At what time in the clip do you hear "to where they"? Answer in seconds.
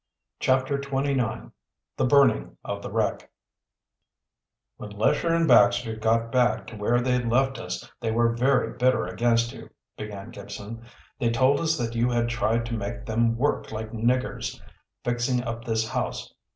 6.65-7.23